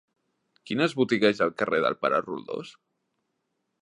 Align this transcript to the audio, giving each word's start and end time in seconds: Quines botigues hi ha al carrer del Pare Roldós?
Quines 0.69 0.95
botigues 1.01 1.37
hi 1.39 1.43
ha 1.43 1.47
al 1.49 1.53
carrer 1.59 1.81
del 1.85 1.99
Pare 2.07 2.23
Roldós? 2.25 2.73